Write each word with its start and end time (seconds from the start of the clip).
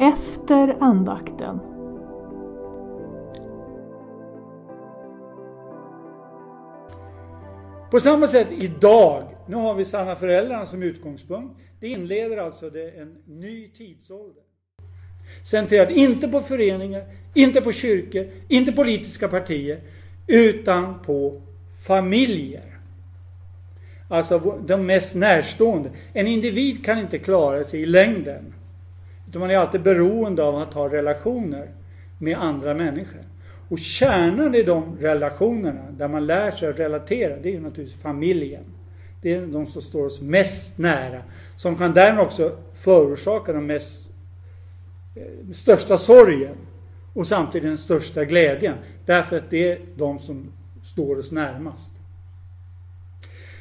efter 0.00 0.76
andakten. 0.80 1.60
På 7.90 8.00
samma 8.00 8.26
sätt 8.26 8.48
idag, 8.50 9.22
nu 9.46 9.56
har 9.56 9.74
vi 9.74 9.84
sanna 9.84 10.16
föräldrarna 10.16 10.66
som 10.66 10.82
utgångspunkt. 10.82 11.60
Det 11.80 11.88
inleder 11.88 12.36
alltså 12.36 12.70
det 12.70 12.90
en 12.90 13.16
ny 13.26 13.68
tidsålder. 13.68 14.42
Centrerad 15.50 15.90
inte 15.90 16.28
på 16.28 16.40
föreningar, 16.40 17.04
inte 17.34 17.60
på 17.60 17.72
kyrkor, 17.72 18.26
inte 18.48 18.72
politiska 18.72 19.28
partier, 19.28 19.80
utan 20.26 21.02
på 21.02 21.42
familjer. 21.86 22.78
Alltså 24.10 24.58
de 24.66 24.86
mest 24.86 25.14
närstående. 25.14 25.90
En 26.12 26.26
individ 26.26 26.84
kan 26.84 26.98
inte 26.98 27.18
klara 27.18 27.64
sig 27.64 27.80
i 27.80 27.86
längden. 27.86 28.54
Utan 29.30 29.40
man 29.40 29.50
är 29.50 29.56
alltid 29.56 29.82
beroende 29.82 30.44
av 30.44 30.56
att 30.56 30.74
ha 30.74 30.88
relationer 30.88 31.70
med 32.18 32.38
andra 32.38 32.74
människor. 32.74 33.20
Och 33.68 33.78
kärnan 33.78 34.54
i 34.54 34.62
de 34.62 34.96
relationerna, 35.00 35.90
där 35.90 36.08
man 36.08 36.26
lär 36.26 36.50
sig 36.50 36.68
att 36.68 36.78
relatera, 36.78 37.36
det 37.36 37.48
är 37.48 37.52
ju 37.52 37.60
naturligtvis 37.60 38.02
familjen. 38.02 38.64
Det 39.22 39.34
är 39.34 39.46
de 39.46 39.66
som 39.66 39.82
står 39.82 40.06
oss 40.06 40.20
mest 40.20 40.78
nära. 40.78 41.22
Som 41.56 41.76
kan 41.76 41.92
därmed 41.92 42.24
också 42.24 42.56
förorsaka 42.74 43.52
den 43.52 43.66
mest, 43.66 44.10
eh, 45.16 45.52
största 45.52 45.98
sorgen 45.98 46.56
och 47.14 47.26
samtidigt 47.26 47.68
den 47.68 47.78
största 47.78 48.24
glädjen. 48.24 48.74
Därför 49.06 49.36
att 49.36 49.50
det 49.50 49.72
är 49.72 49.78
de 49.96 50.18
som 50.18 50.52
står 50.82 51.18
oss 51.18 51.32
närmast. 51.32 51.92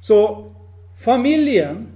Så 0.00 0.50
familjen, 0.98 1.86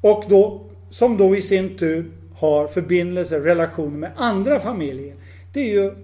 och 0.00 0.24
då, 0.28 0.64
som 0.90 1.16
då 1.16 1.36
i 1.36 1.42
sin 1.42 1.78
tur 1.78 2.10
har 2.40 2.68
förbindelser, 2.68 3.40
relationer 3.40 3.98
med 3.98 4.12
andra 4.16 4.60
familjer. 4.60 5.14
Det 5.52 5.60
är 5.60 5.72
ju 5.82 5.94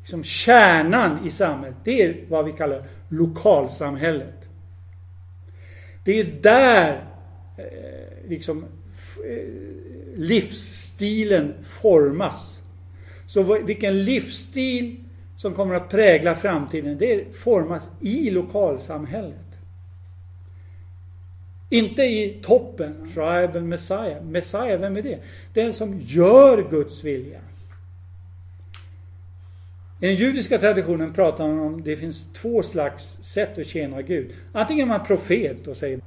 liksom 0.00 0.24
kärnan 0.24 1.26
i 1.26 1.30
samhället. 1.30 1.76
Det 1.84 2.02
är 2.02 2.16
vad 2.28 2.44
vi 2.44 2.52
kallar 2.52 2.86
lokalsamhället. 3.08 4.48
Det 6.04 6.20
är 6.20 6.24
där 6.42 7.04
eh, 7.56 8.28
liksom 8.28 8.64
eh, 9.28 9.44
livsstilen 10.16 11.54
formas. 11.64 12.60
Så 13.26 13.42
vilken 13.42 14.04
livsstil 14.04 14.96
som 15.36 15.54
kommer 15.54 15.74
att 15.74 15.90
prägla 15.90 16.34
framtiden, 16.34 16.98
det 16.98 17.36
formas 17.36 17.90
i 18.00 18.30
lokalsamhället. 18.30 19.53
Inte 21.68 22.02
i 22.02 22.38
toppen, 22.42 22.94
tribal 23.14 23.62
Messiah. 23.62 24.22
Messiah, 24.22 24.80
vem 24.80 24.96
är 24.96 25.02
det? 25.02 25.18
Den 25.52 25.72
som 25.72 26.00
gör 26.00 26.70
Guds 26.70 27.04
vilja. 27.04 27.40
I 30.00 30.06
den 30.06 30.16
judiska 30.16 30.58
traditionen 30.58 31.12
pratar 31.12 31.48
man 31.48 31.58
om 31.58 31.82
det 31.82 31.96
finns 31.96 32.26
två 32.32 32.62
slags 32.62 33.18
sätt 33.22 33.58
att 33.58 33.66
tjäna 33.66 34.02
Gud. 34.02 34.30
Antingen 34.52 34.84
är 34.84 34.98
man 34.98 35.06
profet 35.06 35.66
och 35.66 35.76
säger 35.76 36.00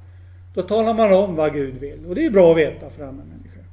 då 0.53 0.61
talar 0.61 0.93
man 0.93 1.13
om 1.13 1.35
vad 1.35 1.53
Gud 1.53 1.77
vill. 1.77 2.05
Och 2.05 2.15
det 2.15 2.25
är 2.25 2.29
bra 2.29 2.51
att 2.51 2.57
veta 2.57 2.89
för 2.89 3.03
andra 3.03 3.23
människor. 3.23 3.63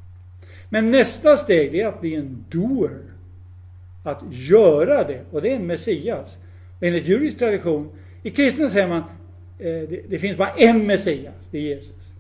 Men 0.68 0.90
nästa 0.90 1.36
steg 1.36 1.74
är 1.74 1.86
att 1.86 2.00
bli 2.00 2.14
en 2.14 2.44
doer. 2.50 3.00
Att 4.02 4.22
göra 4.30 5.04
det. 5.04 5.20
Och 5.30 5.42
det 5.42 5.50
är 5.50 5.56
en 5.56 5.66
Messias. 5.66 6.38
Och 6.78 6.86
enligt 6.86 7.06
judisk 7.06 7.38
tradition, 7.38 7.90
i 8.22 8.30
kristen 8.30 8.70
säger 8.70 8.88
man 8.88 9.02
Eh, 9.58 9.66
det, 9.66 10.00
det, 10.08 10.18
finns 10.18 10.36
bara 10.36 10.50
en 10.50 10.86
Messias, 10.86 11.48
det 11.50 11.58
är 11.58 11.62
Jesus. 11.62 12.14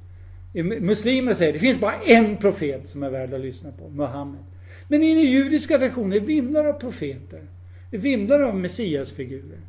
Eh, 0.54 0.64
muslimer 0.64 1.34
säger 1.34 1.52
det 1.52 1.58
finns 1.58 1.80
bara 1.80 1.94
en 1.94 2.36
profet 2.36 2.88
som 2.88 3.02
är 3.02 3.10
värd 3.10 3.34
att 3.34 3.40
lyssna 3.40 3.72
på, 3.72 3.88
Muhammed. 3.88 4.40
Men 4.88 5.02
i 5.02 5.14
den 5.14 5.24
judiska 5.24 5.78
traditionen 5.78 6.24
vimlar 6.24 6.64
av 6.64 6.72
profeter. 6.72 7.42
Det 7.90 7.98
vimlar 7.98 8.40
av 8.40 8.56
Messiasfigurer. 8.56 9.60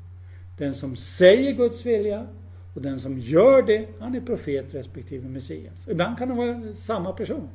Den 0.57 0.75
som 0.75 0.95
säger 0.95 1.53
Guds 1.53 1.85
vilja 1.85 2.27
och 2.73 2.81
den 2.81 2.99
som 2.99 3.19
gör 3.19 3.61
det, 3.61 3.87
han 3.99 4.15
är 4.15 4.21
profet 4.21 4.65
respektive 4.71 5.29
Messias. 5.29 5.87
Ibland 5.87 6.17
kan 6.17 6.29
det 6.29 6.35
vara 6.35 6.73
samma 6.73 7.11
person. 7.11 7.49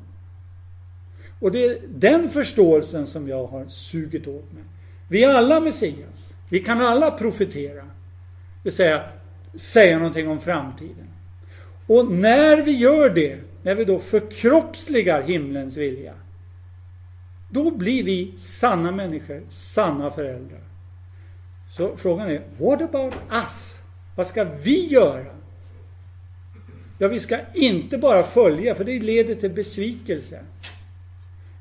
Och 1.39 1.51
det 1.51 1.65
är 1.65 1.81
den 1.87 2.29
förståelsen 2.29 3.07
som 3.07 3.27
jag 3.27 3.47
har 3.47 3.67
sugit 3.67 4.27
åt 4.27 4.53
mig. 4.53 4.63
Vi 5.07 5.23
är 5.23 5.33
alla 5.33 5.59
Messias. 5.59 6.33
Vi 6.49 6.59
kan 6.59 6.81
alla 6.81 7.11
profetera. 7.11 7.83
Det 7.83 7.89
vill 8.63 8.73
säga, 8.73 9.03
säga 9.55 9.97
någonting 9.97 10.27
om 10.27 10.41
framtiden. 10.41 11.07
Och 11.87 12.11
när 12.11 12.61
vi 12.61 12.71
gör 12.71 13.09
det, 13.09 13.39
när 13.63 13.75
vi 13.75 13.85
då 13.85 13.99
förkroppsligar 13.99 15.21
himlens 15.21 15.77
vilja, 15.77 16.13
då 17.49 17.71
blir 17.71 18.03
vi 18.03 18.33
sanna 18.37 18.91
människor, 18.91 19.41
sanna 19.49 20.11
föräldrar. 20.11 20.59
Så 21.71 21.97
frågan 21.97 22.29
är, 22.29 22.41
what 22.57 22.81
about 22.81 23.13
us? 23.31 23.77
Vad 24.15 24.27
ska 24.27 24.43
vi 24.43 24.87
göra? 24.87 25.25
Ja, 26.97 27.07
vi 27.07 27.19
ska 27.19 27.37
inte 27.53 27.97
bara 27.97 28.23
följa, 28.23 28.75
för 28.75 28.83
det 28.83 28.99
leder 28.99 29.35
till 29.35 29.51
besvikelse. 29.51 30.39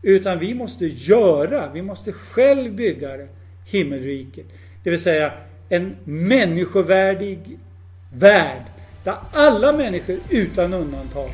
Utan 0.02 0.38
vi 0.38 0.54
måste 0.54 0.86
göra, 0.86 1.72
vi 1.72 1.82
måste 1.82 2.12
själv 2.12 2.72
bygga 2.72 3.28
himmelriket. 3.64 4.46
Det 4.82 4.90
vill 4.90 5.00
säga 5.00 5.32
en 5.68 5.96
människovärdig 6.04 7.58
värld 8.10 8.62
där 9.04 9.16
alla 9.32 9.72
människor 9.72 10.18
utan 10.28 10.74
undantag 10.74 11.30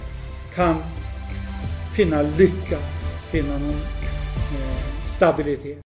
kan 0.55 0.77
finna 1.97 2.23
lycka, 2.23 2.79
finna 3.31 3.53
någon 3.53 3.71
eh, 3.71 5.17
stabilitet. 5.17 5.79